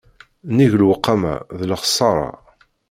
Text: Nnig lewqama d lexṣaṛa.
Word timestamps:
Nnig 0.49 0.71
lewqama 0.81 1.33
d 1.57 1.61
lexṣaṛa. 1.71 2.29